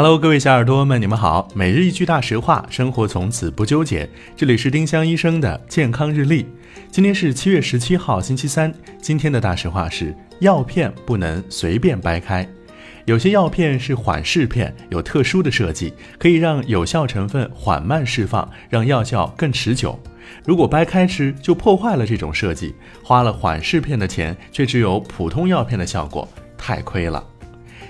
[0.00, 1.48] Hello，各位小耳朵们，你们好。
[1.56, 4.08] 每日一句大实话，生活从此不纠结。
[4.36, 6.46] 这里是丁香医生的健康日历。
[6.88, 8.72] 今天是七月十七号，星期三。
[9.02, 12.48] 今天的大实话是：药片不能随便掰开。
[13.06, 19.98] 有些药片是缓释片，有特殊的设计，可以让有效成分缓慢释放，让药效更持久。
[20.44, 22.72] 如果掰开吃，就破坏了这种设计，
[23.02, 27.24] 花了缓释片的钱，却只有普通药片的效果，太亏了。